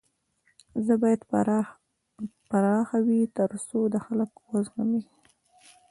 زړه 0.85 0.95
بايد 1.01 1.21
پراخه 2.51 2.97
وي 3.05 3.21
تر 3.37 3.49
څو 3.67 3.79
د 3.93 3.95
خلک 4.05 4.31
و 4.47 4.51
زغمی. 4.65 5.01